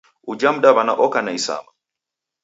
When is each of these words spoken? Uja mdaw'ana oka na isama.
Uja 0.31 0.49
mdaw'ana 0.53 0.93
oka 1.05 1.19
na 1.21 1.31
isama. 1.39 1.71